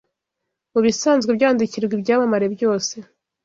mubisanzwe 0.73 1.29
byandikirwa 1.37 1.93
ibyamamare 1.97 2.45
byose 2.55 2.95